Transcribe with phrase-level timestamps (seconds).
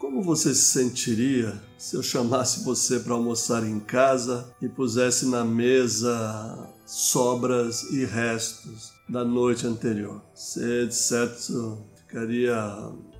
[0.00, 5.44] Como você se sentiria se eu chamasse você para almoçar em casa e pusesse na
[5.44, 10.22] mesa sobras e restos da noite anterior?
[10.34, 12.56] Você, de certo, ficaria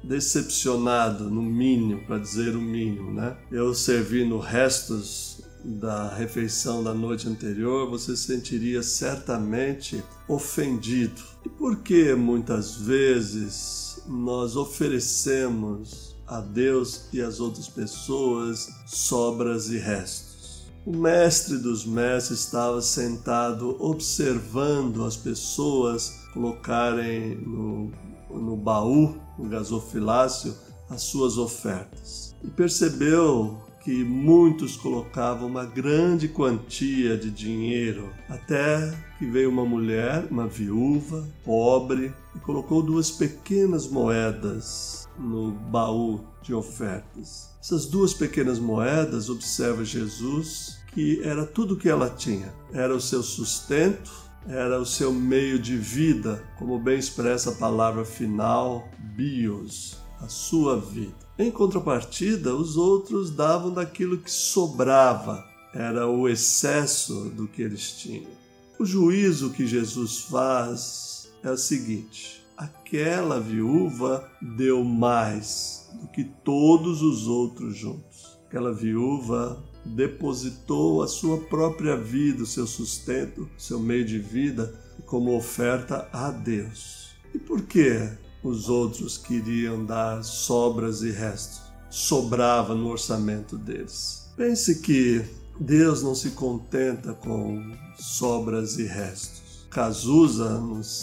[0.03, 3.37] decepcionado, no mínimo, para dizer o mínimo, né?
[3.53, 11.21] Eu servindo restos da refeição da noite anterior, você sentiria certamente ofendido.
[11.45, 19.79] E por que muitas vezes nós oferecemos a Deus e às outras pessoas sobras e
[19.79, 20.71] restos?
[20.87, 27.93] O mestre dos mestres estava sentado observando as pessoas colocarem no,
[28.31, 30.55] no baú, no gasofilácio,
[30.89, 32.35] as suas ofertas.
[32.43, 40.27] E percebeu que muitos colocavam uma grande quantia de dinheiro, até que veio uma mulher,
[40.31, 47.51] uma viúva, pobre, e colocou duas pequenas moedas no baú de ofertas.
[47.61, 52.53] Essas duas pequenas moedas, observa Jesus, que era tudo que ela tinha.
[52.73, 54.11] Era o seu sustento,
[54.47, 60.79] era o seu meio de vida, como bem expressa a palavra final, bios, a sua
[60.79, 61.15] vida.
[61.39, 68.31] Em contrapartida, os outros davam daquilo que sobrava, era o excesso do que eles tinham.
[68.79, 77.03] O juízo que Jesus faz é o seguinte: aquela viúva deu mais do que todos
[77.03, 78.39] os outros juntos.
[78.47, 84.75] Aquela viúva depositou a sua própria vida, o seu sustento, seu meio de vida
[85.07, 87.11] como oferta a Deus.
[87.35, 88.09] E por que
[88.43, 91.63] os outros queriam dar sobras e restos.
[91.91, 94.31] Sobrava no orçamento deles.
[94.37, 95.25] Pense que
[95.59, 99.67] Deus não se contenta com sobras e restos.
[99.71, 100.61] Cazuza,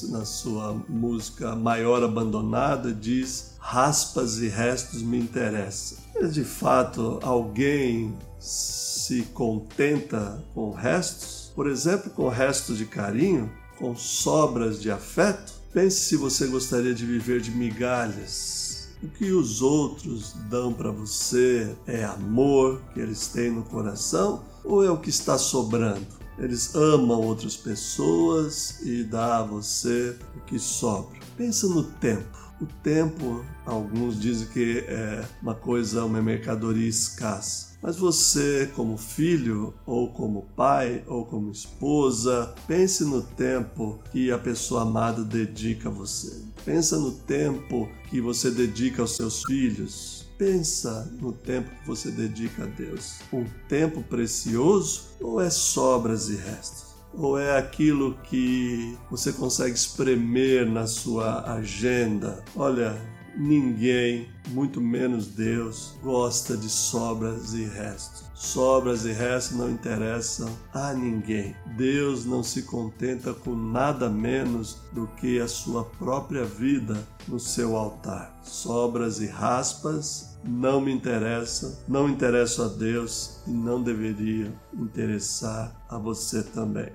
[0.09, 5.97] na sua música Maior Abandonada, diz: raspas e restos me interessam.
[6.19, 11.51] Mas de fato, alguém se contenta com restos?
[11.55, 13.49] Por exemplo, com restos de carinho?
[13.77, 15.53] Com sobras de afeto?
[15.71, 18.89] Pense se você gostaria de viver de migalhas.
[19.03, 24.83] O que os outros dão para você é amor que eles têm no coração ou
[24.83, 26.07] é o que está sobrando?
[26.39, 31.19] Eles amam outras pessoas e dá a você o que sobra.
[31.35, 32.46] Pensa no tempo.
[32.59, 37.77] O tempo, alguns dizem que é uma coisa, uma mercadoria escassa.
[37.81, 44.39] Mas você, como filho, ou como pai, ou como esposa, pense no tempo que a
[44.39, 46.41] pessoa amada dedica a você.
[46.65, 50.25] Pensa no tempo que você dedica aos seus filhos.
[50.37, 53.19] Pensa no tempo que você dedica a Deus.
[53.31, 56.86] Um tempo precioso ou é sobras e restos?
[57.17, 62.43] Ou é aquilo que você consegue espremer na sua agenda?
[62.55, 62.95] Olha,
[63.39, 68.25] Ninguém, muito menos Deus, gosta de sobras e restos.
[68.33, 71.55] Sobras e restos não interessam a ninguém.
[71.77, 76.97] Deus não se contenta com nada menos do que a sua própria vida
[77.27, 78.35] no seu altar.
[78.41, 85.99] Sobras e raspas não me interessam, não interessam a Deus e não deveria interessar a
[85.99, 86.91] você também.